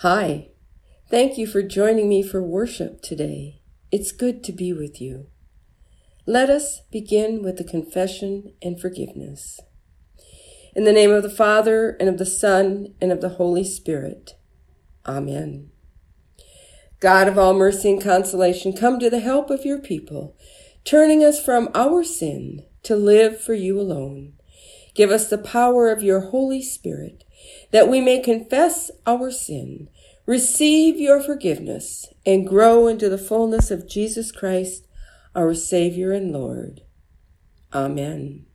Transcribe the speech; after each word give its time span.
Hi. 0.00 0.48
Thank 1.08 1.38
you 1.38 1.46
for 1.46 1.62
joining 1.62 2.06
me 2.06 2.22
for 2.22 2.42
worship 2.42 3.00
today. 3.00 3.62
It's 3.90 4.12
good 4.12 4.44
to 4.44 4.52
be 4.52 4.70
with 4.70 5.00
you. 5.00 5.28
Let 6.26 6.50
us 6.50 6.82
begin 6.92 7.42
with 7.42 7.56
the 7.56 7.64
confession 7.64 8.52
and 8.60 8.78
forgiveness. 8.78 9.58
In 10.74 10.84
the 10.84 10.92
name 10.92 11.10
of 11.12 11.22
the 11.22 11.30
Father, 11.30 11.96
and 11.98 12.10
of 12.10 12.18
the 12.18 12.26
Son, 12.26 12.94
and 13.00 13.10
of 13.10 13.22
the 13.22 13.30
Holy 13.30 13.64
Spirit. 13.64 14.34
Amen. 15.06 15.70
God 17.00 17.26
of 17.26 17.38
all 17.38 17.54
mercy 17.54 17.90
and 17.90 18.02
consolation, 18.02 18.74
come 18.74 18.98
to 18.98 19.08
the 19.08 19.20
help 19.20 19.48
of 19.48 19.64
your 19.64 19.78
people, 19.78 20.36
turning 20.84 21.24
us 21.24 21.42
from 21.42 21.70
our 21.74 22.04
sin 22.04 22.66
to 22.82 22.96
live 22.96 23.40
for 23.40 23.54
you 23.54 23.80
alone. 23.80 24.34
Give 24.94 25.10
us 25.10 25.30
the 25.30 25.38
power 25.38 25.88
of 25.88 26.02
your 26.02 26.20
Holy 26.20 26.60
Spirit, 26.60 27.24
that 27.70 27.88
we 27.88 28.00
may 28.00 28.20
confess 28.20 28.90
our 29.06 29.30
sin, 29.30 29.88
receive 30.26 30.98
your 30.98 31.20
forgiveness, 31.20 32.06
and 32.24 32.46
grow 32.46 32.86
into 32.86 33.08
the 33.08 33.18
fullness 33.18 33.70
of 33.70 33.88
Jesus 33.88 34.32
Christ, 34.32 34.86
our 35.34 35.54
Savior 35.54 36.12
and 36.12 36.32
Lord. 36.32 36.82
Amen. 37.72 38.46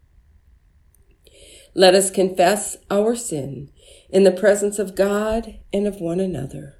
Let 1.74 1.96
us 1.96 2.12
confess 2.12 2.76
our 2.90 3.16
sin 3.16 3.70
in 4.10 4.24
the 4.24 4.32
presence 4.32 4.78
of 4.78 4.96
God 4.96 5.60
and 5.72 5.88
of 5.88 6.02
one 6.02 6.20
another. 6.20 6.76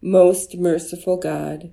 Most 0.00 0.56
merciful 0.56 1.16
God, 1.16 1.72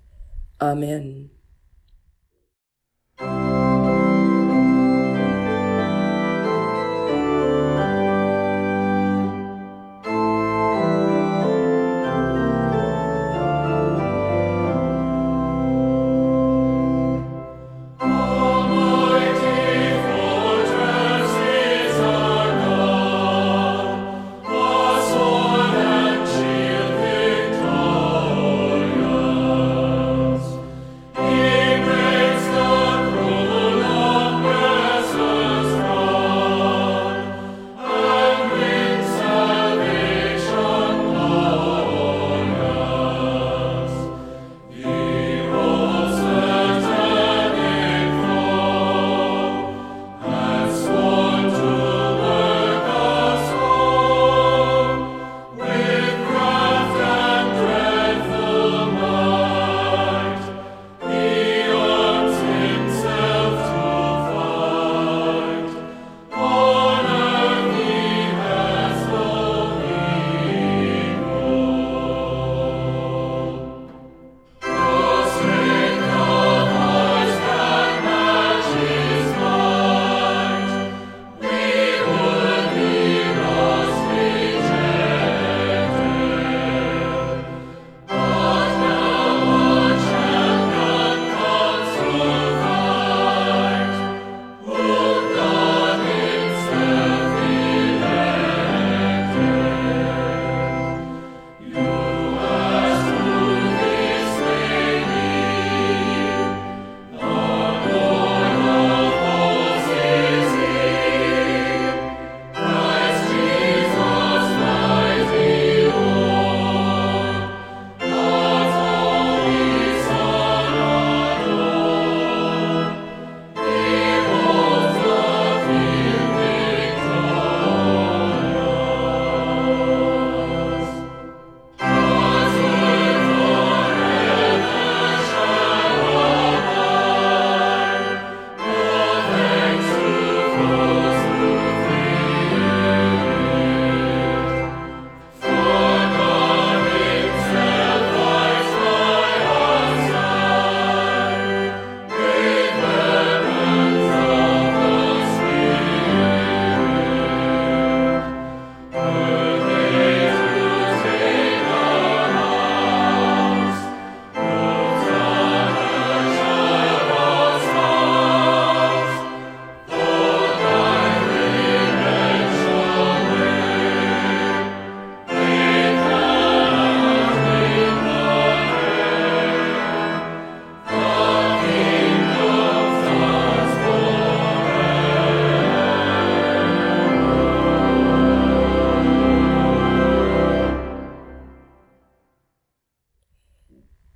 Amen. 0.61 1.31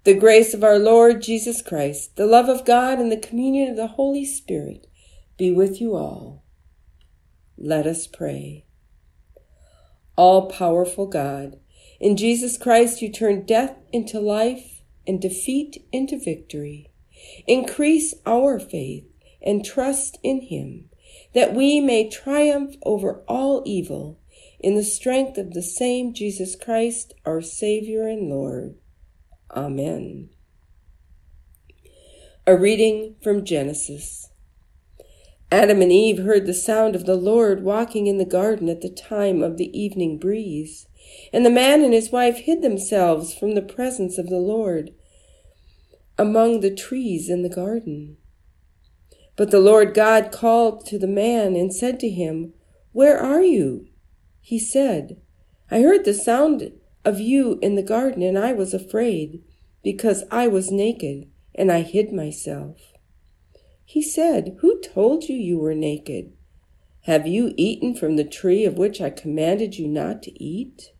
The 0.05 0.13
grace 0.13 0.53
of 0.53 0.63
our 0.63 0.77
Lord 0.77 1.23
Jesus 1.23 1.63
Christ, 1.63 2.15
the 2.15 2.27
love 2.27 2.47
of 2.47 2.63
God, 2.63 2.99
and 2.99 3.11
the 3.11 3.17
communion 3.17 3.71
of 3.71 3.75
the 3.75 3.87
Holy 3.87 4.23
Spirit 4.23 4.85
be 5.35 5.51
with 5.51 5.81
you 5.81 5.95
all. 5.95 6.43
Let 7.57 7.87
us 7.87 8.05
pray. 8.05 8.67
All 10.15 10.47
powerful 10.47 11.07
God, 11.07 11.59
in 11.99 12.17
Jesus 12.17 12.55
Christ 12.55 13.01
you 13.01 13.11
turn 13.11 13.47
death 13.47 13.79
into 13.91 14.19
life 14.19 14.83
and 15.07 15.19
defeat 15.19 15.83
into 15.91 16.19
victory. 16.19 16.91
Increase 17.47 18.13
our 18.27 18.59
faith 18.59 19.05
and 19.41 19.65
trust 19.65 20.19
in 20.21 20.41
Him, 20.41 20.87
that 21.33 21.55
we 21.55 21.81
may 21.81 22.07
triumph 22.07 22.75
over 22.83 23.23
all 23.27 23.63
evil 23.65 24.19
in 24.59 24.75
the 24.75 24.83
strength 24.83 25.39
of 25.39 25.55
the 25.55 25.63
same 25.63 26.13
Jesus 26.13 26.55
Christ, 26.55 27.15
our 27.25 27.41
Savior 27.41 28.07
and 28.07 28.29
Lord. 28.29 28.75
Amen. 29.51 30.29
A 32.47 32.57
reading 32.57 33.15
from 33.21 33.45
Genesis. 33.45 34.29
Adam 35.51 35.81
and 35.81 35.91
Eve 35.91 36.19
heard 36.19 36.45
the 36.45 36.53
sound 36.53 36.95
of 36.95 37.05
the 37.05 37.15
Lord 37.15 37.63
walking 37.63 38.07
in 38.07 38.17
the 38.17 38.25
garden 38.25 38.67
at 38.69 38.81
the 38.81 38.89
time 38.89 39.41
of 39.41 39.57
the 39.57 39.77
evening 39.77 40.17
breeze, 40.17 40.87
and 41.31 41.45
the 41.45 41.51
man 41.51 41.83
and 41.83 41.93
his 41.93 42.11
wife 42.11 42.39
hid 42.39 42.61
themselves 42.61 43.33
from 43.33 43.53
the 43.53 43.61
presence 43.61 44.17
of 44.17 44.27
the 44.27 44.39
Lord 44.39 44.91
among 46.17 46.59
the 46.59 46.73
trees 46.73 47.29
in 47.29 47.41
the 47.41 47.49
garden. 47.49 48.17
But 49.35 49.51
the 49.51 49.59
Lord 49.59 49.93
God 49.93 50.31
called 50.31 50.85
to 50.87 50.97
the 50.97 51.07
man 51.07 51.55
and 51.55 51.73
said 51.73 51.99
to 51.99 52.09
him, 52.09 52.53
Where 52.93 53.19
are 53.19 53.43
you? 53.43 53.87
He 54.41 54.57
said, 54.57 55.17
I 55.69 55.81
heard 55.81 56.05
the 56.05 56.13
sound 56.13 56.71
of 57.05 57.19
you 57.19 57.59
in 57.61 57.75
the 57.75 57.83
garden, 57.83 58.23
and 58.23 58.37
I 58.37 58.53
was 58.53 58.73
afraid, 58.73 59.43
because 59.83 60.23
I 60.31 60.47
was 60.47 60.71
naked, 60.71 61.29
and 61.53 61.71
I 61.71 61.81
hid 61.81 62.11
myself. 62.11 62.93
He 63.85 64.01
said, 64.01 64.57
Who 64.59 64.81
told 64.81 65.29
you 65.29 65.35
you 65.35 65.59
were 65.59 65.75
naked? 65.75 66.33
Have 67.01 67.27
you 67.27 67.53
eaten 67.55 67.95
from 67.95 68.15
the 68.15 68.23
tree 68.23 68.65
of 68.65 68.79
which 68.79 68.99
I 68.99 69.11
commanded 69.11 69.77
you 69.77 69.87
not 69.87 70.23
to 70.23 70.43
eat? 70.43 70.91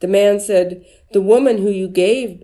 The 0.00 0.08
man 0.08 0.40
said, 0.40 0.84
The 1.12 1.20
woman 1.20 1.58
who 1.58 1.70
you 1.70 1.88
gave 1.88 2.42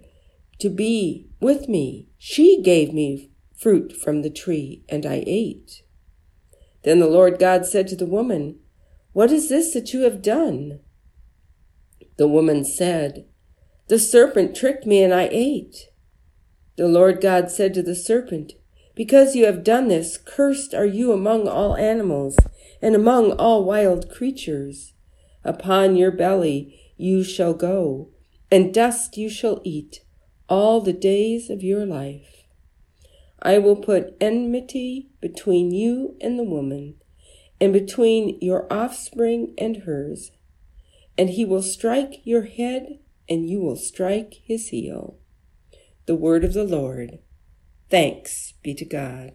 to 0.58 0.69
be 0.69 1.28
with 1.40 1.69
me, 1.69 2.08
she 2.19 2.60
gave 2.62 2.93
me 2.93 3.31
fruit 3.56 3.93
from 3.93 4.20
the 4.20 4.31
tree, 4.31 4.84
and 4.88 5.06
I 5.06 5.25
ate. 5.26 5.82
Then 6.84 6.99
the 6.99 7.06
Lord 7.06 7.38
God 7.38 7.64
said 7.64 7.88
to 7.88 7.96
the 7.96 8.06
woman, 8.06 8.58
What 9.12 9.32
is 9.32 9.49
this 9.49 9.72
that 9.72 9.94
you 9.94 10.02
have 10.02 10.20
done? 10.20 10.81
The 12.17 12.29
woman 12.29 12.64
said, 12.64 13.26
The 13.88 13.99
serpent 13.99 14.55
tricked 14.55 14.87
me 14.87 15.03
and 15.03 15.14
I 15.14 15.29
ate. 15.31 15.88
The 16.76 16.88
Lord 16.88 17.20
God 17.20 17.50
said 17.50 17.75
to 17.75 17.82
the 17.82 17.94
serpent, 17.94 18.53
Because 18.94 19.35
you 19.35 19.47
have 19.47 19.64
done 19.64 19.88
this, 19.88 20.19
cursed 20.19 20.75
are 20.75 20.87
you 20.87 21.12
among 21.12 21.49
all 21.49 21.76
animals 21.76 22.37
and 22.81 22.94
among 22.94 23.32
all 23.32 23.64
wild 23.64 24.11
creatures. 24.11 24.94
Upon 25.44 25.97
your 25.97 26.11
belly 26.11 26.79
you 26.97 27.25
shall 27.25 27.55
go, 27.55 28.11
and 28.50 28.75
dust 28.75 29.17
you 29.17 29.29
shall 29.29 29.61
eat 29.64 30.00
all 30.49 30.81
the 30.81 30.93
days 30.93 31.49
of 31.49 31.62
your 31.62 31.87
life. 31.87 32.44
I 33.41 33.59
will 33.59 33.76
put 33.76 34.14
enmity 34.20 35.09
between 35.20 35.73
you 35.73 36.17
and 36.20 36.38
the 36.38 36.44
woman, 36.44 36.97
and 37.61 37.73
between 37.73 38.38
your 38.41 38.73
offspring 38.73 39.55
and 39.59 39.79
hers 39.79 40.31
and 41.17 41.31
he 41.31 41.44
will 41.44 41.62
strike 41.62 42.20
your 42.25 42.43
head, 42.43 42.99
and 43.29 43.49
you 43.49 43.61
will 43.61 43.76
strike 43.76 44.41
his 44.44 44.69
heel. 44.69 45.19
The 46.06 46.17
word 46.17 46.44
of 46.44 46.55
the 46.55 46.64
Lord. 46.64 47.19
Thanks 47.91 48.55
be 48.62 48.75
to 48.75 48.85
God. 48.85 49.32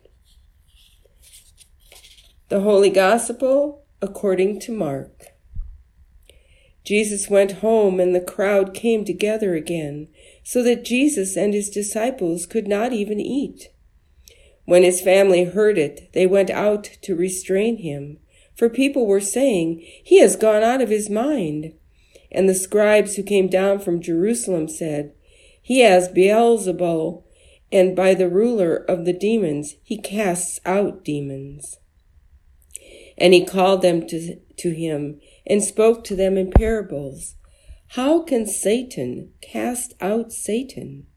The 2.50 2.62
Holy 2.62 2.90
Gospel 2.90 3.86
according 4.02 4.60
to 4.62 4.72
Mark. 4.72 5.28
Jesus 6.84 7.30
went 7.30 7.60
home, 7.64 8.00
and 8.00 8.16
the 8.16 8.22
crowd 8.22 8.74
came 8.74 9.04
together 9.04 9.56
again, 9.56 10.08
so 10.44 10.64
that 10.64 10.86
Jesus 10.86 11.36
and 11.36 11.54
his 11.54 11.70
disciples 11.70 12.46
could 12.46 12.68
not 12.68 12.94
even 12.94 13.20
eat. 13.20 13.70
When 14.66 14.84
his 14.84 15.02
family 15.02 15.44
heard 15.44 15.78
it, 15.78 16.14
they 16.14 16.26
went 16.26 16.50
out 16.50 16.86
to 17.02 17.16
restrain 17.16 17.78
him 17.78 18.20
for 18.58 18.70
people 18.70 19.06
were 19.06 19.22
saying, 19.22 19.86
He 20.04 20.20
has 20.20 20.36
gone 20.36 20.64
out 20.64 20.82
of 20.82 20.90
his 20.90 21.10
mind. 21.10 21.74
And 22.32 22.50
the 22.50 22.56
scribes 22.56 23.16
who 23.16 23.24
came 23.24 23.48
down 23.48 23.80
from 23.80 24.02
Jerusalem 24.02 24.68
said, 24.68 25.14
He 25.62 25.82
has 25.82 26.10
Beelzebul, 26.10 27.24
and 27.72 27.96
by 27.96 28.14
the 28.14 28.30
ruler 28.30 28.76
of 28.76 29.06
the 29.06 29.14
demons 29.14 29.76
he 29.84 29.98
casts 29.98 30.60
out 30.66 31.06
demons. 31.06 31.78
And 33.18 33.34
he 33.34 33.46
called 33.46 33.82
them 33.82 34.08
to, 34.08 34.38
to 34.58 34.70
him 34.72 35.20
and 35.46 35.64
spoke 35.64 36.04
to 36.06 36.16
them 36.16 36.38
in 36.38 36.52
parables. 36.52 37.36
How 37.92 38.22
can 38.22 38.46
Satan 38.46 39.34
cast 39.42 39.94
out 40.02 40.32
Satan? 40.32 41.08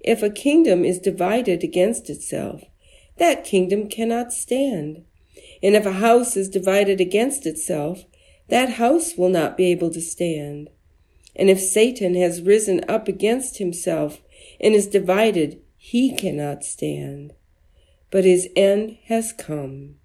If 0.00 0.22
a 0.22 0.30
kingdom 0.30 0.84
is 0.84 0.98
divided 0.98 1.62
against 1.62 2.10
itself, 2.10 2.62
that 3.18 3.44
kingdom 3.44 3.88
cannot 3.88 4.32
stand. 4.32 5.04
And 5.62 5.76
if 5.76 5.86
a 5.86 5.92
house 5.92 6.36
is 6.36 6.48
divided 6.48 7.00
against 7.00 7.46
itself, 7.46 8.04
that 8.48 8.74
house 8.74 9.16
will 9.16 9.28
not 9.28 9.56
be 9.56 9.66
able 9.66 9.90
to 9.90 10.00
stand. 10.00 10.70
And 11.36 11.48
if 11.48 11.60
Satan 11.60 12.14
has 12.16 12.42
risen 12.42 12.84
up 12.88 13.08
against 13.08 13.58
himself 13.58 14.20
and 14.60 14.74
is 14.74 14.86
divided, 14.86 15.60
he 15.76 16.14
cannot 16.14 16.64
stand. 16.64 17.32
But 18.10 18.24
his 18.24 18.48
end 18.54 18.98
has 19.06 19.32
come. 19.32 19.96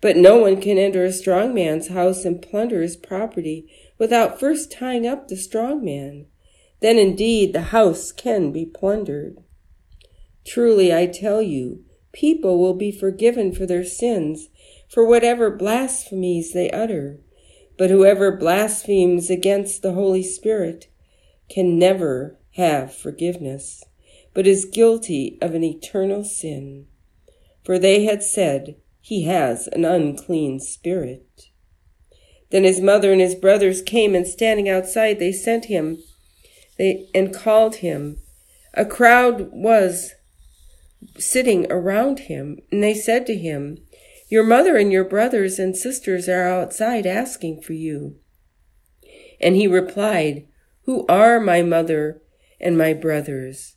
But 0.00 0.16
no 0.16 0.36
one 0.36 0.60
can 0.60 0.76
enter 0.76 1.04
a 1.04 1.12
strong 1.12 1.54
man's 1.54 1.88
house 1.88 2.24
and 2.24 2.42
plunder 2.42 2.82
his 2.82 2.96
property 2.96 3.70
without 3.98 4.38
first 4.38 4.70
tying 4.70 5.06
up 5.06 5.28
the 5.28 5.36
strong 5.36 5.84
man. 5.84 6.26
Then 6.80 6.98
indeed 6.98 7.52
the 7.52 7.62
house 7.62 8.12
can 8.12 8.52
be 8.52 8.66
plundered. 8.66 9.38
Truly 10.44 10.94
I 10.94 11.06
tell 11.06 11.40
you, 11.40 11.84
people 12.12 12.58
will 12.58 12.74
be 12.74 12.92
forgiven 12.92 13.52
for 13.52 13.66
their 13.66 13.84
sins 13.84 14.48
for 14.88 15.06
whatever 15.06 15.50
blasphemies 15.50 16.52
they 16.52 16.70
utter. 16.70 17.18
But 17.78 17.90
whoever 17.90 18.32
blasphemes 18.32 19.28
against 19.30 19.82
the 19.82 19.92
Holy 19.92 20.22
Spirit 20.22 20.88
can 21.48 21.78
never 21.78 22.38
have 22.52 22.94
forgiveness, 22.94 23.84
but 24.32 24.46
is 24.46 24.64
guilty 24.64 25.38
of 25.42 25.54
an 25.54 25.62
eternal 25.62 26.24
sin. 26.24 26.86
For 27.64 27.78
they 27.78 28.04
had 28.04 28.22
said, 28.22 28.76
He 29.00 29.24
has 29.24 29.66
an 29.68 29.84
unclean 29.84 30.60
spirit. 30.60 31.50
Then 32.50 32.64
his 32.64 32.80
mother 32.80 33.12
and 33.12 33.20
his 33.20 33.34
brothers 33.34 33.82
came, 33.82 34.14
and 34.14 34.26
standing 34.26 34.68
outside, 34.68 35.18
they 35.18 35.32
sent 35.32 35.66
him 35.66 35.98
they, 36.78 37.08
and 37.14 37.34
called 37.34 37.76
him. 37.76 38.18
A 38.74 38.84
crowd 38.84 39.50
was 39.52 40.14
sitting 41.18 41.70
around 41.70 42.20
him, 42.20 42.58
and 42.70 42.82
they 42.82 42.94
said 42.94 43.26
to 43.26 43.36
him, 43.36 43.78
your 44.28 44.44
mother 44.44 44.76
and 44.76 44.90
your 44.92 45.04
brothers 45.04 45.58
and 45.58 45.76
sisters 45.76 46.28
are 46.28 46.48
outside 46.48 47.06
asking 47.06 47.62
for 47.62 47.72
you. 47.72 48.16
And 49.40 49.54
he 49.54 49.66
replied, 49.66 50.46
Who 50.82 51.06
are 51.08 51.38
my 51.38 51.62
mother 51.62 52.22
and 52.60 52.76
my 52.76 52.92
brothers? 52.92 53.76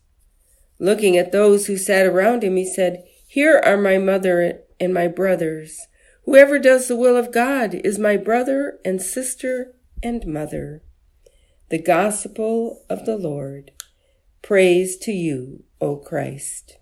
Looking 0.80 1.18
at 1.18 1.32
those 1.32 1.68
who 1.68 1.78
sat 1.78 2.06
around 2.06 2.44
him, 2.44 2.56
he 2.56 2.66
said, 2.66 3.04
Here 3.28 3.62
are 3.64 3.78
my 3.78 3.98
mother 3.98 4.62
and 4.80 4.94
my 4.94 5.08
brothers. 5.08 5.88
Whoever 6.24 6.58
does 6.58 6.88
the 6.88 6.96
will 6.96 7.18
of 7.18 7.32
God 7.32 7.74
is 7.74 8.00
my 8.00 8.18
brother 8.18 8.80
and 8.86 9.02
sister 9.02 9.76
and 10.02 10.26
mother. 10.26 10.84
The 11.70 11.82
Gospel 11.82 12.86
of 12.90 13.06
the 13.06 13.18
Lord. 13.18 13.72
Praise 14.42 14.98
to 14.98 15.12
you, 15.12 15.64
O 15.82 15.98
Christ. 15.98 16.78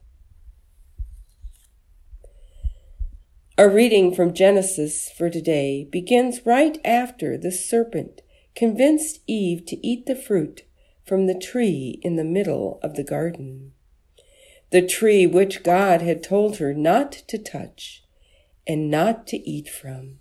Our 3.59 3.69
reading 3.69 4.13
from 4.13 4.35
Genesis 4.35 5.09
for 5.09 5.31
today 5.31 5.83
begins 5.83 6.45
right 6.45 6.77
after 6.85 7.39
the 7.39 7.51
serpent 7.51 8.21
convinced 8.53 9.21
Eve 9.25 9.65
to 9.65 9.83
eat 9.83 10.05
the 10.05 10.15
fruit 10.15 10.61
from 11.07 11.25
the 11.25 11.33
tree 11.33 11.99
in 12.03 12.17
the 12.17 12.23
middle 12.23 12.79
of 12.83 12.93
the 12.93 13.03
garden, 13.03 13.71
the 14.69 14.85
tree 14.85 15.25
which 15.25 15.63
God 15.63 16.03
had 16.03 16.21
told 16.21 16.57
her 16.57 16.71
not 16.71 17.11
to 17.11 17.39
touch 17.39 18.03
and 18.67 18.91
not 18.91 19.25
to 19.27 19.37
eat 19.37 19.67
from. 19.67 20.19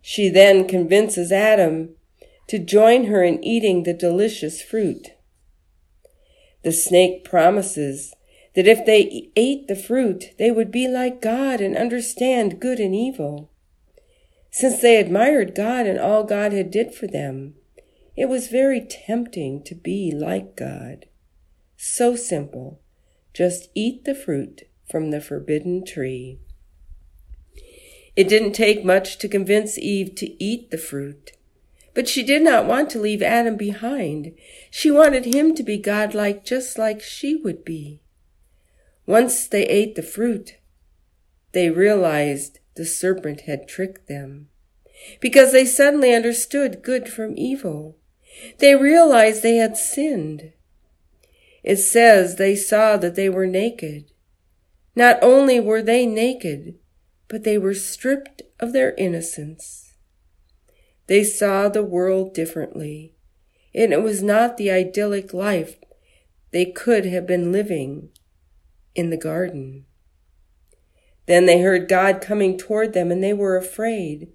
She 0.00 0.28
then 0.28 0.68
convinces 0.68 1.32
Adam 1.32 1.96
to 2.46 2.60
join 2.60 3.06
her 3.06 3.24
in 3.24 3.42
eating 3.42 3.82
the 3.82 3.92
delicious 3.92 4.62
fruit. 4.62 5.14
The 6.62 6.70
snake 6.70 7.24
promises 7.24 8.14
that 8.60 8.68
if 8.68 8.84
they 8.84 9.30
ate 9.36 9.68
the 9.68 9.74
fruit, 9.74 10.34
they 10.38 10.50
would 10.50 10.70
be 10.70 10.86
like 10.86 11.22
God 11.22 11.62
and 11.62 11.74
understand 11.74 12.60
good 12.60 12.78
and 12.78 12.94
evil. 12.94 13.50
Since 14.50 14.82
they 14.82 14.96
admired 14.96 15.54
God 15.54 15.86
and 15.86 15.98
all 15.98 16.24
God 16.24 16.52
had 16.52 16.70
did 16.70 16.94
for 16.94 17.06
them, 17.06 17.54
It 18.20 18.28
was 18.28 18.48
very 18.48 18.82
tempting 18.82 19.62
to 19.62 19.74
be 19.74 20.12
like 20.14 20.54
God. 20.54 21.06
So 21.78 22.16
simple. 22.16 22.82
Just 23.32 23.70
eat 23.74 24.04
the 24.04 24.14
fruit 24.14 24.64
from 24.90 25.10
the 25.10 25.22
forbidden 25.22 25.86
tree. 25.86 26.38
It 28.14 28.28
didn't 28.28 28.52
take 28.52 28.84
much 28.84 29.16
to 29.20 29.26
convince 29.26 29.78
Eve 29.78 30.14
to 30.16 30.44
eat 30.44 30.70
the 30.70 30.76
fruit. 30.76 31.30
But 31.94 32.08
she 32.08 32.22
did 32.22 32.42
not 32.42 32.66
want 32.66 32.90
to 32.90 33.00
leave 33.00 33.22
Adam 33.22 33.56
behind. 33.56 34.34
She 34.70 34.90
wanted 34.90 35.24
him 35.24 35.54
to 35.54 35.62
be 35.62 35.78
godlike 35.78 36.44
just 36.44 36.76
like 36.76 37.00
she 37.00 37.36
would 37.36 37.64
be. 37.64 38.02
Once 39.06 39.46
they 39.46 39.64
ate 39.66 39.94
the 39.94 40.02
fruit, 40.02 40.56
they 41.52 41.70
realized 41.70 42.58
the 42.76 42.84
serpent 42.84 43.42
had 43.42 43.66
tricked 43.66 44.06
them 44.06 44.48
because 45.20 45.52
they 45.52 45.64
suddenly 45.64 46.14
understood 46.14 46.82
good 46.82 47.08
from 47.08 47.36
evil. 47.36 47.96
They 48.58 48.74
realized 48.74 49.42
they 49.42 49.56
had 49.56 49.76
sinned. 49.76 50.52
It 51.62 51.76
says 51.76 52.36
they 52.36 52.56
saw 52.56 52.96
that 52.98 53.16
they 53.16 53.28
were 53.28 53.46
naked. 53.46 54.12
Not 54.94 55.18
only 55.22 55.60
were 55.60 55.82
they 55.82 56.06
naked, 56.06 56.78
but 57.28 57.44
they 57.44 57.58
were 57.58 57.74
stripped 57.74 58.42
of 58.58 58.72
their 58.72 58.94
innocence. 58.96 59.94
They 61.06 61.24
saw 61.24 61.68
the 61.68 61.82
world 61.82 62.34
differently, 62.34 63.14
and 63.74 63.92
it 63.92 64.02
was 64.02 64.22
not 64.22 64.56
the 64.56 64.70
idyllic 64.70 65.32
life 65.32 65.76
they 66.52 66.66
could 66.66 67.04
have 67.06 67.26
been 67.26 67.52
living 67.52 68.10
in 68.94 69.10
the 69.10 69.16
garden. 69.16 69.86
Then 71.26 71.46
they 71.46 71.60
heard 71.60 71.88
God 71.88 72.20
coming 72.20 72.58
toward 72.58 72.92
them, 72.92 73.10
and 73.10 73.22
they 73.22 73.32
were 73.32 73.56
afraid. 73.56 74.28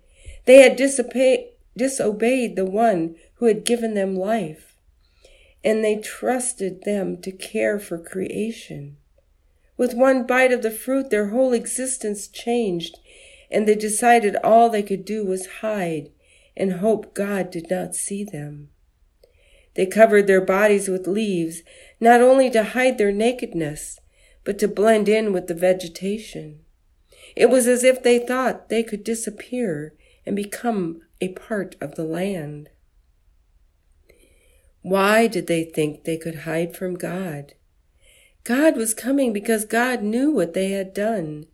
They 0.46 0.62
had 0.62 0.76
disobeyed 0.76 2.56
the 2.56 2.66
one 2.66 3.16
who 3.36 3.46
had 3.48 3.66
given 3.66 3.96
them 3.96 4.16
life, 4.16 4.78
and 5.64 5.84
they 5.84 5.98
trusted 5.98 6.84
them 6.84 7.22
to 7.22 7.32
care 7.32 7.80
for 7.80 7.98
creation. 7.98 8.98
With 9.78 9.94
one 9.94 10.26
bite 10.26 10.54
of 10.54 10.62
the 10.62 10.72
fruit, 10.72 11.10
their 11.10 11.30
whole 11.30 11.52
existence 11.52 12.28
changed, 12.30 12.98
and 13.52 13.68
they 13.68 13.76
decided 13.76 14.38
all 14.38 14.70
they 14.70 14.84
could 14.84 15.04
do 15.04 15.26
was 15.26 15.48
hide 15.62 16.12
and 16.56 16.74
hope 16.74 17.14
God 17.14 17.52
did 17.52 17.70
not 17.70 17.94
see 17.94 18.24
them. 18.24 18.70
They 19.74 19.86
covered 19.86 20.28
their 20.28 20.40
bodies 20.40 20.88
with 20.88 21.06
leaves, 21.08 21.62
not 22.00 22.22
only 22.22 22.50
to 22.52 22.64
hide 22.64 22.98
their 22.98 23.12
nakedness, 23.12 24.00
but 24.46 24.58
to 24.60 24.68
blend 24.68 25.10
in 25.10 25.34
with 25.34 25.48
the 25.48 25.54
vegetation. 25.54 26.60
It 27.36 27.50
was 27.50 27.68
as 27.68 27.84
if 27.84 28.02
they 28.02 28.20
thought 28.20 28.70
they 28.70 28.84
could 28.84 29.04
disappear 29.04 29.94
and 30.26 30.36
become 30.36 31.02
a 31.20 31.30
part 31.30 31.76
of 31.82 31.96
the 31.96 32.06
land. 32.06 32.70
Why 34.82 35.28
did 35.28 35.48
they 35.48 35.64
think 35.64 36.04
they 36.04 36.18
could 36.18 36.36
hide 36.36 36.76
from 36.76 36.96
God? 36.96 37.56
God 38.44 38.78
was 38.78 38.94
coming 38.94 39.34
because 39.34 39.66
God 39.66 40.04
knew 40.04 40.30
what 40.30 40.54
they 40.54 40.70
had 40.70 40.94
done. 40.94 41.48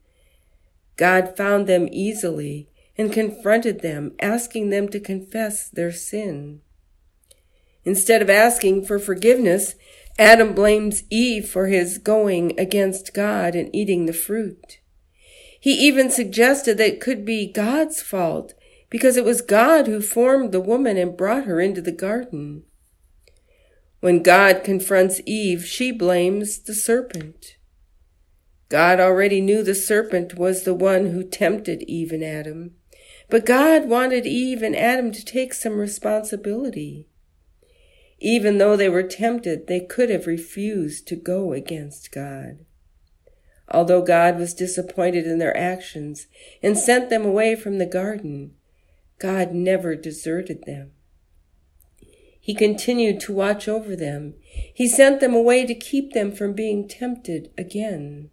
God 0.98 1.38
found 1.38 1.66
them 1.66 1.88
easily 1.92 2.68
and 2.98 3.14
confronted 3.14 3.80
them, 3.80 4.14
asking 4.20 4.70
them 4.70 4.90
to 4.90 5.00
confess 5.00 5.70
their 5.70 5.94
sin. 5.94 6.62
Instead 7.86 8.22
of 8.22 8.30
asking 8.30 8.86
for 8.86 9.00
forgiveness, 9.00 9.76
Adam 10.22 10.54
blames 10.54 11.02
Eve 11.10 11.50
for 11.50 11.66
his 11.66 11.98
going 11.98 12.54
against 12.60 13.12
God 13.12 13.56
and 13.56 13.76
eating 13.76 14.06
the 14.06 14.14
fruit. 14.14 14.78
He 15.60 15.74
even 15.74 16.12
suggested 16.12 16.78
that 16.78 16.88
it 16.88 17.02
could 17.02 17.26
be 17.26 17.52
God's 17.52 18.04
fault 18.04 18.54
because 18.92 19.18
it 19.18 19.26
was 19.26 19.42
God 19.42 19.88
who 19.88 20.00
formed 20.00 20.52
the 20.52 20.62
woman 20.62 20.96
and 20.96 21.18
brought 21.18 21.46
her 21.46 21.60
into 21.60 21.82
the 21.82 21.92
garden. 21.92 22.62
When 24.02 24.22
God 24.22 24.64
confronts 24.64 25.22
Eve, 25.26 25.66
she 25.66 25.92
blames 25.92 26.60
the 26.60 26.76
serpent. 26.76 27.58
God 28.70 29.00
already 29.00 29.42
knew 29.42 29.64
the 29.64 29.74
serpent 29.74 30.36
was 30.38 30.66
the 30.66 30.76
one 30.76 31.08
who 31.08 31.24
tempted 31.24 31.82
Eve 31.88 32.12
and 32.12 32.24
Adam. 32.24 32.76
But 33.28 33.48
God 33.48 33.90
wanted 33.90 34.28
Eve 34.28 34.62
and 34.62 34.76
Adam 34.76 35.12
to 35.14 35.26
take 35.26 35.56
some 35.56 35.80
responsibility. 35.80 37.08
Even 38.24 38.60
though 38.60 38.78
they 38.78 38.88
were 38.88 39.02
tempted, 39.02 39.66
they 39.66 39.80
could 39.80 40.12
have 40.12 40.28
refused 40.28 41.08
to 41.08 41.16
go 41.16 41.54
against 41.54 42.12
God. 42.12 42.60
Although 43.68 44.04
God 44.04 44.38
was 44.38 44.54
disappointed 44.54 45.26
in 45.26 45.40
their 45.40 45.58
actions 45.58 46.28
and 46.62 46.78
sent 46.78 47.10
them 47.10 47.26
away 47.26 47.56
from 47.56 47.80
the 47.80 47.86
garden, 47.88 48.54
God 49.18 49.54
never 49.54 49.96
deserted 49.96 50.66
them. 50.66 50.92
He 52.40 52.54
continued 52.54 53.20
to 53.22 53.34
watch 53.34 53.68
over 53.68 53.96
them. 53.96 54.36
He 54.74 54.88
sent 54.88 55.20
them 55.20 55.34
away 55.34 55.66
to 55.66 55.74
keep 55.74 56.14
them 56.14 56.32
from 56.32 56.54
being 56.54 56.88
tempted 56.88 57.52
again. 57.58 58.30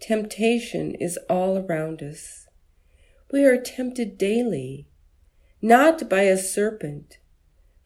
Temptation 0.00 0.94
is 0.94 1.18
all 1.28 1.58
around 1.58 2.00
us. 2.00 2.46
We 3.32 3.44
are 3.44 3.60
tempted 3.60 4.18
daily, 4.18 4.86
not 5.60 6.08
by 6.08 6.22
a 6.22 6.36
serpent, 6.36 7.18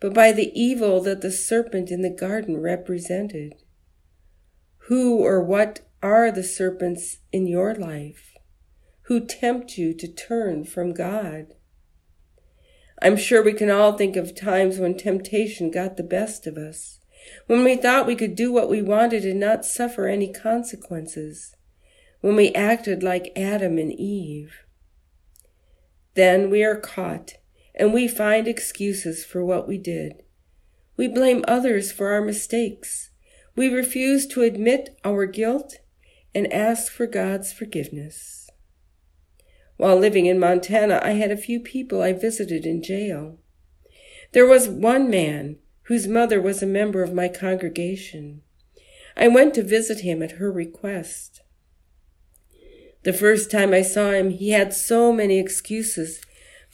but 0.05 0.13
by 0.13 0.33
the 0.33 0.53
evil 0.53 1.01
that 1.01 1.23
the 1.23 1.33
serpent 1.33 1.91
in 1.91 2.03
the 2.03 2.11
garden 2.11 2.61
represented. 2.61 3.55
Who 4.89 5.21
or 5.21 5.43
what 5.43 5.81
are 6.03 6.31
the 6.31 6.43
serpents 6.43 7.21
in 7.33 7.47
your 7.47 7.75
life 7.75 8.35
who 9.05 9.25
tempt 9.25 9.79
you 9.79 9.95
to 9.95 10.07
turn 10.07 10.65
from 10.67 10.93
God? 10.93 11.55
I'm 13.01 13.17
sure 13.17 13.43
we 13.43 13.55
can 13.55 13.71
all 13.71 13.97
think 13.97 14.15
of 14.17 14.35
times 14.35 14.79
when 14.79 14.99
temptation 14.99 15.71
got 15.71 15.97
the 15.97 16.03
best 16.03 16.47
of 16.47 16.59
us, 16.59 17.01
when 17.47 17.65
we 17.65 17.75
thought 17.75 18.07
we 18.07 18.15
could 18.15 18.37
do 18.37 18.53
what 18.53 18.69
we 18.69 18.83
wanted 18.83 19.25
and 19.25 19.41
not 19.41 19.65
suffer 19.65 20.07
any 20.07 20.31
consequences, 20.31 21.57
when 22.21 22.37
we 22.37 22.53
acted 22.53 23.03
like 23.03 23.33
Adam 23.35 23.79
and 23.79 23.91
Eve. 23.91 24.67
Then 26.13 26.51
we 26.51 26.63
are 26.63 26.77
caught 26.77 27.37
and 27.75 27.93
we 27.93 28.07
find 28.07 28.47
excuses 28.47 29.25
for 29.25 29.45
what 29.45 29.67
we 29.67 29.79
did. 29.79 30.23
We 30.97 31.09
blame 31.09 31.45
others 31.49 31.91
for 31.91 32.13
our 32.13 32.21
mistakes. 32.21 33.11
We 33.57 33.69
refuse 33.69 34.27
to 34.29 34.43
admit 34.43 34.97
our 35.05 35.27
guilt 35.27 35.77
and 36.35 36.53
ask 36.53 36.91
for 36.91 37.07
God's 37.07 37.53
forgiveness. 37.53 38.49
While 39.77 39.97
living 39.97 40.27
in 40.27 40.39
Montana, 40.39 41.01
I 41.03 41.13
had 41.13 41.31
a 41.31 41.37
few 41.37 41.59
people 41.59 42.01
I 42.01 42.13
visited 42.13 42.65
in 42.65 42.83
jail. 42.83 43.39
There 44.33 44.47
was 44.47 44.69
one 44.69 45.11
man 45.11 45.59
whose 45.83 46.07
mother 46.07 46.41
was 46.41 46.63
a 46.63 46.67
member 46.67 47.03
of 47.03 47.13
my 47.13 47.29
congregation. 47.29 48.43
I 49.17 49.29
went 49.29 49.55
to 49.55 49.63
visit 49.63 50.01
him 50.01 50.23
at 50.23 50.33
her 50.33 50.51
request. 50.51 51.43
The 53.03 53.13
first 53.13 53.51
time 53.51 53.75
I 53.75 53.83
saw 53.83 54.13
him, 54.13 54.31
he 54.31 54.51
had 54.51 54.73
so 54.73 55.13
many 55.13 55.39
excuses 55.39 56.21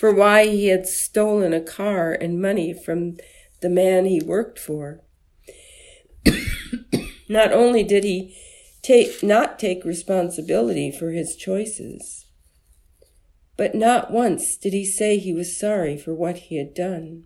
for 0.01 0.15
why 0.15 0.47
he 0.47 0.69
had 0.69 0.87
stolen 0.87 1.53
a 1.53 1.61
car 1.61 2.11
and 2.11 2.41
money 2.41 2.73
from 2.73 3.19
the 3.61 3.69
man 3.69 4.07
he 4.07 4.19
worked 4.19 4.59
for. 4.59 5.03
not 7.29 7.53
only 7.53 7.85
did 7.85 8.03
he 8.03 8.35
take, 8.81 9.23
not 9.23 9.59
take 9.59 9.85
responsibility 9.85 10.91
for 10.91 11.11
his 11.11 11.37
choices, 11.37 12.25
but 13.59 13.75
not 13.75 14.11
once 14.11 14.57
did 14.57 14.73
he 14.73 14.87
say 14.87 15.19
he 15.19 15.35
was 15.35 15.61
sorry 15.61 15.99
for 15.99 16.15
what 16.15 16.39
he 16.39 16.57
had 16.57 16.73
done. 16.73 17.25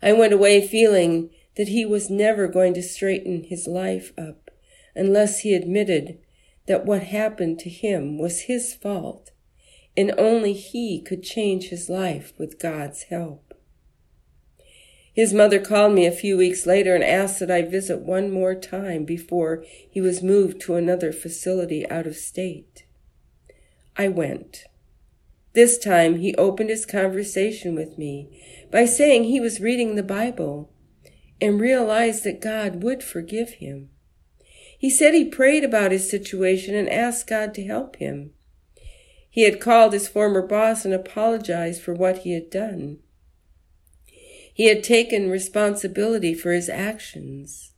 I 0.00 0.14
went 0.14 0.32
away 0.32 0.66
feeling 0.66 1.28
that 1.58 1.68
he 1.68 1.84
was 1.84 2.08
never 2.08 2.48
going 2.48 2.72
to 2.72 2.82
straighten 2.82 3.44
his 3.44 3.66
life 3.66 4.14
up 4.16 4.50
unless 4.94 5.40
he 5.40 5.52
admitted 5.52 6.20
that 6.68 6.86
what 6.86 7.02
happened 7.02 7.58
to 7.58 7.68
him 7.68 8.16
was 8.16 8.44
his 8.44 8.72
fault 8.72 9.31
and 9.96 10.12
only 10.18 10.52
he 10.52 11.00
could 11.00 11.22
change 11.22 11.68
his 11.68 11.88
life 11.88 12.32
with 12.38 12.58
God's 12.58 13.04
help. 13.04 13.54
His 15.14 15.34
mother 15.34 15.58
called 15.58 15.92
me 15.92 16.06
a 16.06 16.12
few 16.12 16.38
weeks 16.38 16.64
later 16.64 16.94
and 16.94 17.04
asked 17.04 17.38
that 17.40 17.50
I 17.50 17.62
visit 17.62 18.00
one 18.00 18.30
more 18.30 18.54
time 18.54 19.04
before 19.04 19.62
he 19.90 20.00
was 20.00 20.22
moved 20.22 20.60
to 20.62 20.76
another 20.76 21.12
facility 21.12 21.88
out 21.90 22.06
of 22.06 22.16
state. 22.16 22.86
I 23.96 24.08
went. 24.08 24.64
This 25.52 25.78
time 25.78 26.16
he 26.16 26.34
opened 26.36 26.70
his 26.70 26.86
conversation 26.86 27.74
with 27.74 27.98
me 27.98 28.66
by 28.70 28.86
saying 28.86 29.24
he 29.24 29.38
was 29.38 29.60
reading 29.60 29.96
the 29.96 30.02
Bible 30.02 30.72
and 31.42 31.60
realized 31.60 32.24
that 32.24 32.40
God 32.40 32.82
would 32.82 33.02
forgive 33.02 33.54
him. 33.54 33.90
He 34.78 34.88
said 34.88 35.12
he 35.12 35.26
prayed 35.26 35.62
about 35.62 35.92
his 35.92 36.08
situation 36.08 36.74
and 36.74 36.88
asked 36.88 37.26
God 37.26 37.52
to 37.54 37.64
help 37.64 37.96
him. 37.96 38.32
He 39.34 39.44
had 39.44 39.60
called 39.60 39.94
his 39.94 40.08
former 40.08 40.46
boss 40.46 40.84
and 40.84 40.92
apologized 40.92 41.80
for 41.80 41.94
what 41.94 42.18
he 42.18 42.34
had 42.34 42.50
done. 42.50 42.98
He 44.52 44.66
had 44.66 44.84
taken 44.84 45.30
responsibility 45.30 46.34
for 46.34 46.52
his 46.52 46.68
actions. 46.68 47.72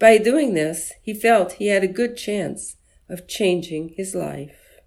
By 0.00 0.18
doing 0.18 0.54
this, 0.54 0.92
he 1.00 1.14
felt 1.14 1.52
he 1.52 1.68
had 1.68 1.84
a 1.84 1.88
good 1.88 2.16
chance 2.16 2.74
of 3.08 3.28
changing 3.28 3.90
his 3.90 4.16
life. 4.16 4.80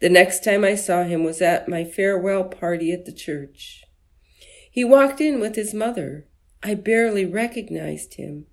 The 0.00 0.08
next 0.08 0.42
time 0.42 0.64
I 0.64 0.76
saw 0.76 1.02
him 1.02 1.24
was 1.24 1.42
at 1.42 1.68
my 1.68 1.84
farewell 1.84 2.44
party 2.44 2.90
at 2.90 3.04
the 3.04 3.12
church. 3.12 3.84
He 4.70 4.82
walked 4.82 5.20
in 5.20 5.40
with 5.40 5.56
his 5.56 5.74
mother. 5.74 6.26
I 6.62 6.74
barely 6.74 7.26
recognized 7.26 8.14
him. 8.14 8.46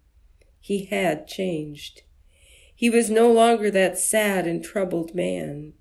He 0.59 0.85
had 0.85 1.25
changed. 1.25 2.01
He 2.75 2.89
was 2.89 3.09
no 3.09 3.31
longer 3.31 3.71
that 3.71 3.97
sad 3.97 4.45
and 4.45 4.61
troubled 4.61 5.15
man. 5.15 5.71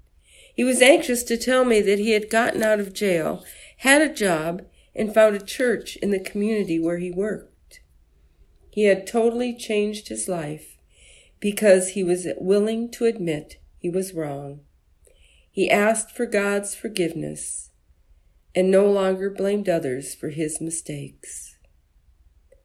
He 0.55 0.65
was 0.65 0.81
anxious 0.81 1.25
to 1.25 1.37
tell 1.37 1.65
me 1.65 1.81
that 1.81 1.99
he 1.99 2.13
had 2.13 2.31
gotten 2.31 2.63
out 2.63 2.81
of 2.81 2.95
jail, 2.95 3.45
had 3.79 4.01
a 4.01 4.13
job, 4.13 4.63
and 4.95 5.13
found 5.13 5.35
a 5.35 5.45
church 5.45 5.97
in 5.97 6.11
the 6.11 6.21
community 6.21 6.79
where 6.79 6.99
he 6.99 7.11
worked. 7.11 7.81
He 8.71 8.85
had 8.85 9.07
totally 9.07 9.55
changed 9.55 10.09
his 10.09 10.29
life 10.29 10.79
because 11.41 11.91
he 11.91 12.05
was 12.05 12.27
willing 12.39 12.91
to 12.93 13.05
admit 13.05 13.59
he 13.79 13.91
was 13.91 14.15
wrong. 14.15 14.61
He 15.51 15.71
asked 15.71 16.11
for 16.11 16.27
God's 16.27 16.75
forgiveness 16.75 17.71
and 18.55 18.71
no 18.71 18.91
longer 18.91 19.31
blamed 19.31 19.69
others 19.69 20.15
for 20.15 20.31
his 20.31 20.61
mistakes. 20.61 21.59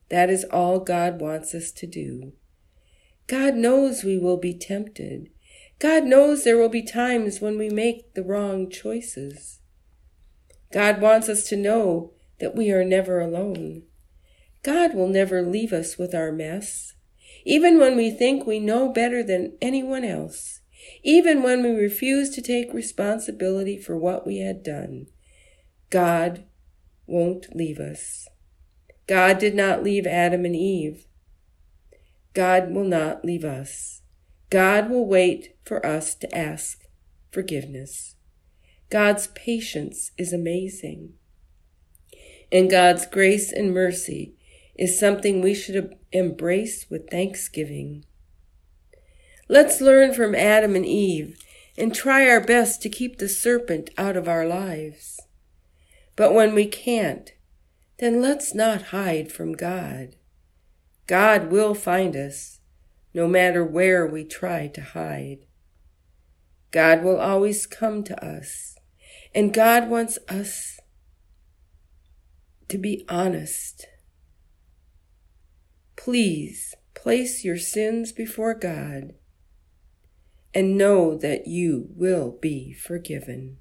That 0.10 0.30
is 0.30 0.44
all 0.46 0.80
God 0.80 1.20
wants 1.20 1.54
us 1.54 1.72
to 1.72 1.88
do. 1.88 2.34
God 3.28 3.56
knows 3.56 4.04
we 4.04 4.18
will 4.18 4.38
be 4.38 4.54
tempted. 4.54 5.30
God 5.80 6.04
knows 6.04 6.44
there 6.44 6.58
will 6.58 6.70
be 6.70 6.84
times 6.84 7.40
when 7.40 7.58
we 7.58 7.70
make 7.70 8.14
the 8.14 8.24
wrong 8.24 8.70
choices. 8.70 9.62
God 10.74 11.02
wants 11.02 11.30
us 11.30 11.46
to 11.46 11.56
know 11.56 12.12
that 12.40 12.56
we 12.56 12.70
are 12.72 12.84
never 12.84 13.20
alone. 13.20 13.84
God 14.62 14.94
will 14.94 15.08
never 15.08 15.42
leave 15.42 15.72
us 15.72 15.98
with 15.98 16.14
our 16.14 16.32
mess. 16.32 16.94
Even 17.46 17.80
when 17.80 17.96
we 17.96 18.12
think 18.12 18.46
we 18.46 18.60
know 18.60 18.92
better 18.92 19.24
than 19.24 19.58
anyone 19.62 20.04
else, 20.04 20.60
even 21.02 21.42
when 21.42 21.64
we 21.64 21.70
refuse 21.70 22.30
to 22.32 22.42
take 22.42 22.74
responsibility 22.74 23.78
for 23.78 23.98
what 23.98 24.28
we 24.28 24.40
had 24.40 24.64
done, 24.64 25.08
God 25.90 26.46
won't 27.08 27.56
leave 27.56 27.80
us. 27.80 28.28
God 29.08 29.40
did 29.40 29.56
not 29.56 29.84
leave 29.84 30.06
Adam 30.06 30.46
and 30.46 30.56
Eve. 30.56 31.08
God 32.34 32.72
will 32.72 32.84
not 32.84 33.26
leave 33.26 33.44
us. 33.44 33.99
God 34.50 34.90
will 34.90 35.06
wait 35.06 35.56
for 35.64 35.86
us 35.86 36.16
to 36.16 36.36
ask 36.36 36.84
forgiveness. 37.32 38.16
God's 38.90 39.28
patience 39.28 40.12
is 40.18 40.34
amazing. 40.34 41.14
And 42.52 42.70
God's 42.70 43.06
grace 43.06 43.52
and 43.52 43.74
mercy 43.74 44.34
is 44.76 45.00
something 45.00 45.42
we 45.42 45.54
should 45.54 45.96
embrace 46.12 46.88
with 46.90 47.10
thanksgiving. 47.10 48.06
Let's 49.48 49.82
learn 49.82 50.14
from 50.14 50.34
Adam 50.34 50.76
and 50.76 50.86
Eve 50.86 51.38
and 51.78 51.94
try 51.94 52.28
our 52.28 52.42
best 52.42 52.82
to 52.82 52.90
keep 52.90 53.18
the 53.18 53.30
serpent 53.30 53.90
out 53.98 54.18
of 54.18 54.28
our 54.28 54.46
lives. 54.46 55.20
But 56.16 56.34
when 56.34 56.56
we 56.56 56.66
can't, 56.66 57.32
then 58.00 58.22
let's 58.22 58.56
not 58.56 58.84
hide 58.84 59.32
from 59.32 59.54
God. 59.54 60.16
God 61.08 61.52
will 61.52 61.74
find 61.74 62.16
us, 62.16 62.59
no 63.14 63.28
matter 63.28 63.64
where 63.64 64.06
we 64.06 64.24
try 64.24 64.68
to 64.68 64.82
hide. 64.82 65.40
God 66.72 67.04
will 67.04 67.20
always 67.20 67.66
come 67.66 68.04
to 68.04 68.26
us, 68.26 68.76
and 69.34 69.54
God 69.54 69.90
wants 69.90 70.20
us 70.28 70.80
to 72.68 72.78
be 72.78 73.06
honest. 73.10 73.88
Please 75.96 76.76
place 76.94 77.44
your 77.44 77.58
sins 77.58 78.12
before 78.12 78.54
God 78.54 79.14
and 80.54 80.78
know 80.78 81.18
that 81.18 81.48
you 81.48 81.88
will 81.96 82.38
be 82.42 82.74
forgiven. 82.74 83.58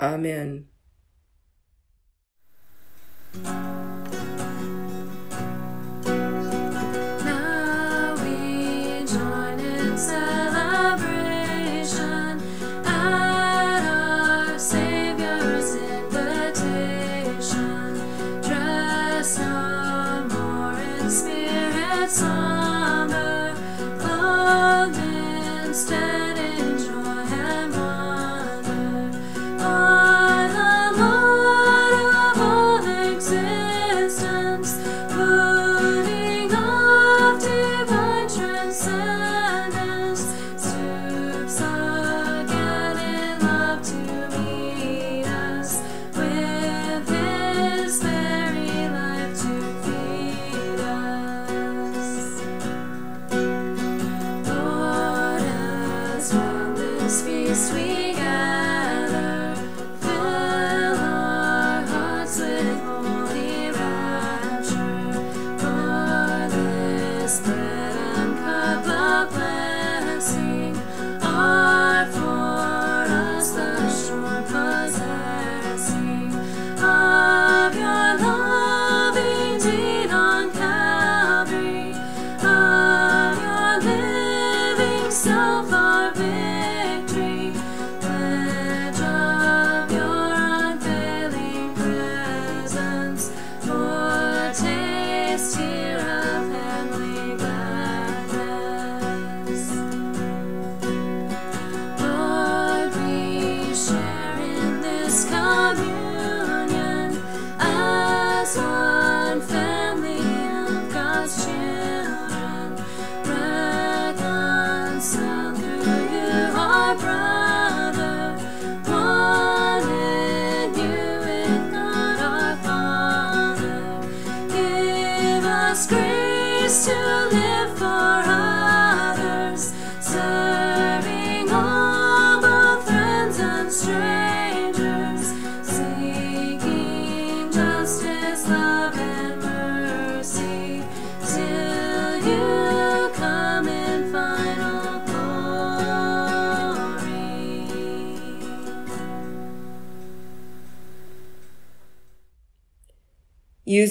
Amen. 0.00 0.66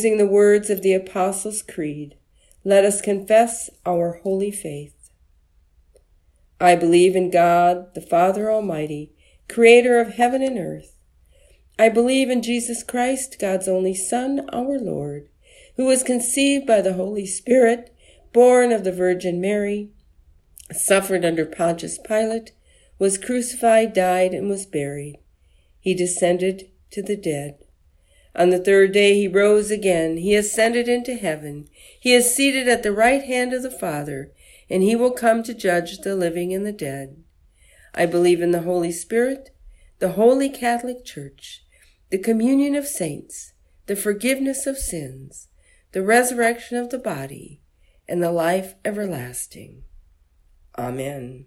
Using 0.02 0.18
the 0.18 0.26
words 0.26 0.72
of 0.72 0.82
the 0.82 0.94
Apostles' 0.94 1.62
Creed, 1.62 2.16
let 2.64 2.84
us 2.84 3.02
confess 3.02 3.70
our 3.86 4.14
holy 4.24 4.50
faith. 4.50 5.12
I 6.60 6.76
believe 6.76 7.16
in 7.16 7.30
God, 7.30 7.94
the 7.94 8.02
Father 8.02 8.50
Almighty, 8.52 9.12
creator 9.48 10.00
of 10.00 10.16
heaven 10.16 10.42
and 10.42 10.58
earth. 10.58 10.98
I 11.78 11.90
believe 11.90 12.32
in 12.32 12.42
Jesus 12.42 12.82
Christ, 12.82 13.38
God's 13.40 13.68
only 13.68 13.94
Son, 13.94 14.50
our 14.52 14.80
Lord, 14.80 15.30
who 15.76 15.86
was 15.86 16.02
conceived 16.02 16.66
by 16.66 16.82
the 16.82 16.94
Holy 16.94 17.28
Spirit, 17.28 17.96
born 18.34 18.72
of 18.72 18.84
the 18.84 18.92
Virgin 18.92 19.40
Mary, 19.40 19.92
suffered 20.72 21.24
under 21.24 21.46
Pontius 21.46 22.00
Pilate, 22.00 22.54
was 22.98 23.20
crucified, 23.20 23.94
died, 23.94 24.34
and 24.34 24.50
was 24.50 24.66
buried. 24.66 25.20
He 25.80 25.94
descended 25.94 26.72
to 26.90 27.04
the 27.04 27.16
dead. 27.16 27.61
On 28.36 28.50
the 28.50 28.60
third 28.60 28.94
day 28.94 29.16
he 29.16 29.28
rose 29.28 29.72
again. 29.72 30.18
He 30.18 30.36
ascended 30.36 30.88
into 30.88 31.16
heaven. 31.16 31.68
He 32.00 32.14
is 32.14 32.34
seated 32.34 32.68
at 32.68 32.84
the 32.84 32.94
right 32.94 33.24
hand 33.24 33.54
of 33.54 33.62
the 33.62 33.72
Father, 33.72 34.32
and 34.70 34.84
he 34.84 34.96
will 34.96 35.12
come 35.12 35.44
to 35.44 35.54
judge 35.54 35.98
the 36.00 36.16
living 36.16 36.54
and 36.54 36.66
the 36.66 36.72
dead. 36.72 37.24
I 37.94 38.06
believe 38.06 38.42
in 38.42 38.52
the 38.52 38.62
Holy 38.62 38.92
Spirit, 38.92 39.50
the 40.00 40.14
Holy 40.14 40.50
Catholic 40.50 41.04
Church, 41.04 41.66
the 42.10 42.18
communion 42.18 42.76
of 42.76 42.88
saints, 42.88 43.54
the 43.88 43.96
forgiveness 43.96 44.66
of 44.66 44.78
sins, 44.78 45.50
the 45.92 46.02
resurrection 46.02 46.78
of 46.78 46.90
the 46.90 47.00
body, 47.00 47.62
and 48.08 48.24
the 48.24 48.32
life 48.32 48.76
everlasting. 48.86 49.84
Amen. 50.78 51.46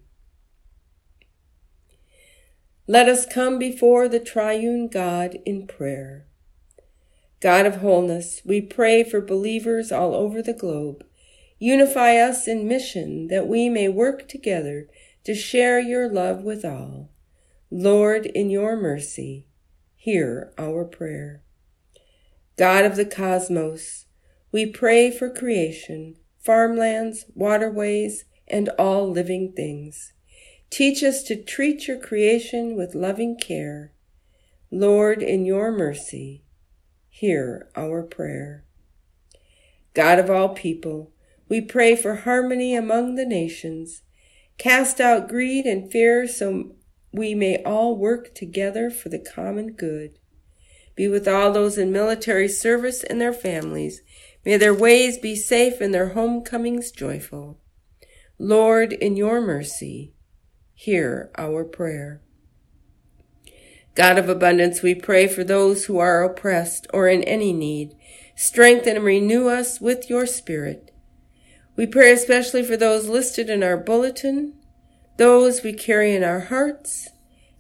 Let 2.87 3.09
us 3.09 3.25
come 3.25 3.59
before 3.59 4.09
the 4.09 4.21
triune 4.21 4.89
God 4.89 5.39
in 5.47 5.67
prayer. 5.67 6.27
God 7.45 7.67
of 7.67 7.83
wholeness, 7.83 8.41
we 8.43 8.63
pray 8.63 9.05
for 9.05 9.21
believers 9.21 9.93
all 9.93 10.15
over 10.15 10.41
the 10.41 10.55
globe. 10.55 11.05
Unify 11.59 12.17
us 12.17 12.49
in 12.49 12.67
mission 12.67 13.27
that 13.27 13.47
we 13.47 13.69
may 13.69 13.87
work 13.87 14.27
together 14.27 14.89
to 15.25 15.35
share 15.35 15.79
your 15.79 16.09
love 16.09 16.43
with 16.43 16.65
all. 16.65 17.11
Lord, 17.71 18.25
in 18.25 18.49
your 18.49 18.77
mercy, 18.77 19.45
hear 19.95 20.55
our 20.57 20.87
prayer. 20.87 21.43
God 22.57 22.87
of 22.87 22.97
the 22.97 23.05
cosmos, 23.05 24.07
we 24.51 24.65
pray 24.65 25.11
for 25.11 25.29
creation, 25.29 26.17
farmlands, 26.39 27.27
waterways, 27.35 28.25
and 28.49 28.71
all 28.79 29.11
living 29.11 29.53
things. 29.53 30.15
Teach 30.71 31.03
us 31.03 31.23
to 31.25 31.37
treat 31.37 31.89
your 31.89 31.99
creation 31.99 32.75
with 32.75 32.95
loving 32.95 33.37
care. 33.37 33.93
Lord, 34.71 35.23
in 35.23 35.45
your 35.45 35.71
mercy, 35.71 36.44
hear 37.17 37.69
our 37.77 38.03
prayer. 38.03 38.65
God 39.95 40.19
of 40.19 40.29
all 40.29 40.49
people, 40.49 41.13
we 41.49 41.61
pray 41.61 41.95
for 41.95 42.17
harmony 42.17 42.75
among 42.75 43.15
the 43.15 43.25
nations. 43.25 44.03
Cast 44.59 45.01
out 45.01 45.29
greed 45.29 45.65
and 45.65 45.93
fear 45.93 46.27
so 46.27 46.73
we 47.13 47.33
may 47.33 47.63
all 47.63 47.97
work 47.97 48.35
together 48.35 48.91
for 48.91 49.11
the 49.11 49.21
common 49.21 49.75
good. 49.75 50.19
Be 50.97 51.07
with 51.07 51.29
all 51.29 51.53
those 51.53 51.79
in 51.79 51.93
military 51.93 52.49
service 52.49 53.05
and 53.05 53.21
their 53.21 53.33
families. 53.33 54.03
May 54.45 54.57
their 54.57 54.75
ways 54.75 55.17
be 55.17 55.37
safe 55.37 55.81
and 55.81 55.95
their 55.95 56.09
homecomings 56.09 56.91
joyful. 56.91 57.61
Lord, 58.41 58.93
in 58.93 59.17
your 59.17 59.41
mercy, 59.41 60.15
hear 60.75 61.31
our 61.39 61.63
prayer. 61.63 62.23
God 63.95 64.19
of 64.19 64.29
abundance, 64.29 64.83
we 64.83 64.95
pray 64.95 65.29
for 65.29 65.45
those 65.45 65.85
who 65.85 65.99
are 65.99 66.25
oppressed 66.25 66.87
or 66.93 67.09
in 67.09 67.23
any 67.23 67.53
need. 67.53 67.95
Strengthen 68.35 68.97
and 68.97 69.05
renew 69.05 69.49
us 69.49 69.81
with 69.81 70.11
your 70.11 70.27
Spirit. 70.27 70.91
We 71.77 71.87
pray 71.87 72.13
especially 72.13 72.65
for 72.65 72.77
those 72.77 73.09
listed 73.09 73.49
in 73.49 73.63
our 73.63 73.77
bulletin, 73.77 74.55
those 75.17 75.63
we 75.63 75.73
carry 75.73 76.15
in 76.15 76.25
our 76.25 76.41
hearts, 76.41 77.09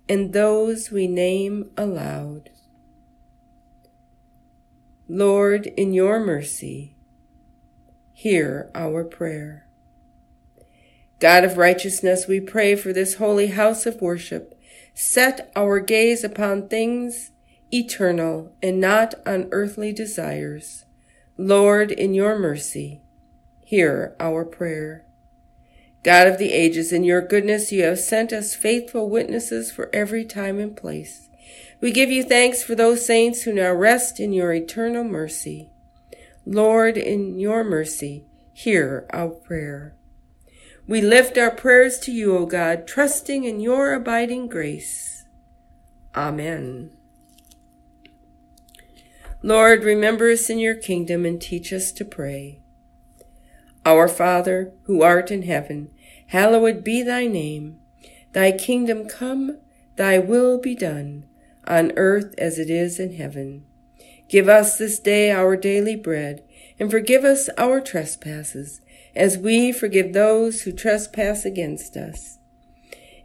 and 0.08 0.32
those 0.32 0.90
we 0.90 1.06
name 1.06 1.70
aloud. 1.76 2.50
Lord, 5.08 5.66
in 5.76 5.92
your 5.92 6.18
mercy, 6.18 6.96
hear 8.12 8.70
our 8.74 9.04
prayer. 9.04 9.68
God 11.20 11.44
of 11.44 11.58
righteousness, 11.58 12.26
we 12.26 12.40
pray 12.40 12.74
for 12.74 12.92
this 12.92 13.14
holy 13.14 13.48
house 13.48 13.86
of 13.86 14.00
worship 14.00 14.53
set 14.94 15.52
our 15.54 15.80
gaze 15.80 16.24
upon 16.24 16.68
things 16.68 17.32
eternal 17.72 18.54
and 18.62 18.80
not 18.80 19.14
on 19.26 19.48
earthly 19.50 19.92
desires. 19.92 20.84
Lord, 21.36 21.90
in 21.90 22.14
your 22.14 22.38
mercy, 22.38 23.02
hear 23.64 24.14
our 24.20 24.44
prayer. 24.44 25.04
God 26.04 26.26
of 26.28 26.38
the 26.38 26.52
ages, 26.52 26.92
in 26.92 27.02
your 27.02 27.22
goodness, 27.22 27.72
you 27.72 27.82
have 27.82 27.98
sent 27.98 28.32
us 28.32 28.54
faithful 28.54 29.08
witnesses 29.10 29.72
for 29.72 29.90
every 29.92 30.24
time 30.24 30.60
and 30.60 30.76
place. 30.76 31.28
We 31.80 31.90
give 31.90 32.10
you 32.10 32.22
thanks 32.22 32.62
for 32.62 32.74
those 32.74 33.04
saints 33.04 33.42
who 33.42 33.52
now 33.52 33.72
rest 33.72 34.20
in 34.20 34.32
your 34.32 34.52
eternal 34.52 35.02
mercy. 35.02 35.70
Lord, 36.46 36.96
in 36.96 37.38
your 37.38 37.64
mercy, 37.64 38.26
hear 38.52 39.06
our 39.10 39.30
prayer. 39.30 39.96
We 40.86 41.00
lift 41.00 41.38
our 41.38 41.50
prayers 41.50 41.98
to 42.00 42.12
you, 42.12 42.36
O 42.36 42.44
God, 42.44 42.86
trusting 42.86 43.44
in 43.44 43.58
your 43.58 43.94
abiding 43.94 44.48
grace. 44.48 45.24
Amen. 46.14 46.90
Lord, 49.42 49.82
remember 49.82 50.30
us 50.30 50.50
in 50.50 50.58
your 50.58 50.74
kingdom 50.74 51.24
and 51.24 51.40
teach 51.40 51.72
us 51.72 51.90
to 51.92 52.04
pray. 52.04 52.60
Our 53.86 54.08
Father, 54.08 54.72
who 54.82 55.02
art 55.02 55.30
in 55.30 55.42
heaven, 55.42 55.90
hallowed 56.28 56.84
be 56.84 57.02
thy 57.02 57.26
name. 57.26 57.80
Thy 58.32 58.52
kingdom 58.52 59.08
come, 59.08 59.58
thy 59.96 60.18
will 60.18 60.58
be 60.58 60.74
done, 60.74 61.24
on 61.66 61.92
earth 61.96 62.34
as 62.36 62.58
it 62.58 62.68
is 62.68 62.98
in 62.98 63.14
heaven. 63.14 63.64
Give 64.28 64.48
us 64.48 64.76
this 64.76 64.98
day 64.98 65.30
our 65.30 65.56
daily 65.56 65.96
bread, 65.96 66.42
and 66.78 66.90
forgive 66.90 67.24
us 67.24 67.48
our 67.56 67.80
trespasses 67.80 68.80
as 69.16 69.38
we 69.38 69.72
forgive 69.72 70.12
those 70.12 70.62
who 70.62 70.72
trespass 70.72 71.44
against 71.44 71.96
us. 71.96 72.38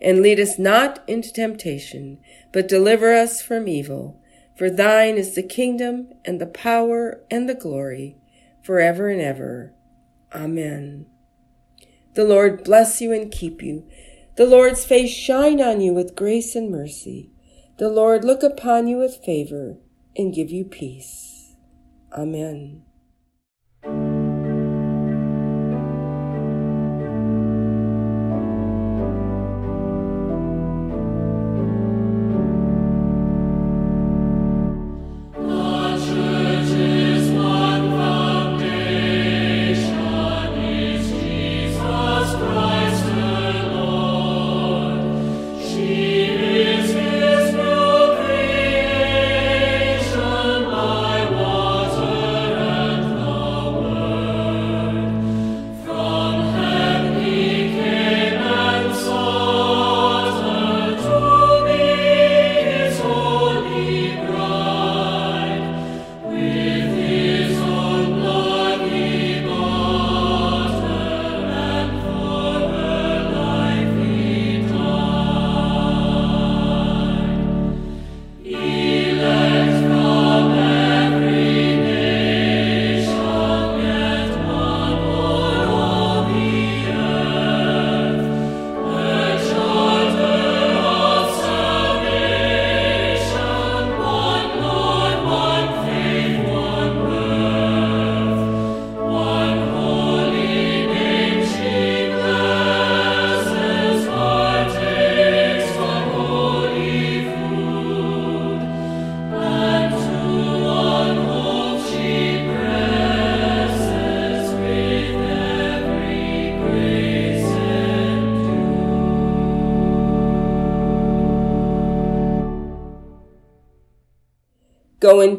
And 0.01 0.21
lead 0.21 0.39
us 0.39 0.57
not 0.57 1.03
into 1.07 1.33
temptation, 1.33 2.19
but 2.51 2.67
deliver 2.67 3.13
us 3.13 3.41
from 3.41 3.67
evil. 3.67 4.21
For 4.55 4.69
thine 4.69 5.17
is 5.17 5.35
the 5.35 5.43
kingdom 5.43 6.09
and 6.25 6.39
the 6.39 6.45
power 6.45 7.21
and 7.29 7.47
the 7.49 7.55
glory 7.55 8.17
forever 8.61 9.09
and 9.09 9.21
ever. 9.21 9.73
Amen. 10.33 11.05
The 12.13 12.23
Lord 12.25 12.63
bless 12.63 13.01
you 13.01 13.11
and 13.11 13.31
keep 13.31 13.61
you. 13.61 13.87
The 14.35 14.45
Lord's 14.45 14.85
face 14.85 15.11
shine 15.11 15.61
on 15.61 15.81
you 15.81 15.93
with 15.93 16.15
grace 16.15 16.55
and 16.55 16.69
mercy. 16.69 17.31
The 17.77 17.89
Lord 17.89 18.23
look 18.23 18.43
upon 18.43 18.87
you 18.87 18.97
with 18.97 19.23
favor 19.23 19.77
and 20.15 20.33
give 20.33 20.49
you 20.49 20.65
peace. 20.65 21.55
Amen. 22.11 22.83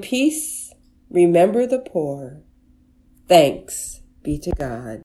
Peace. 0.01 0.73
Remember 1.11 1.67
the 1.67 1.79
poor. 1.79 2.43
Thanks 3.29 4.01
be 4.23 4.39
to 4.39 4.51
God. 4.53 4.99